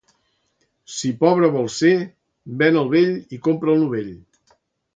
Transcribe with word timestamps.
Si 0.93 1.11
pobre 1.19 1.49
vols 1.57 1.75
ser, 1.83 1.93
ven 2.63 2.81
el 2.83 2.89
vell 2.97 3.15
i 3.37 3.39
compra 3.49 3.77
el 3.77 3.87
novell. 3.87 4.13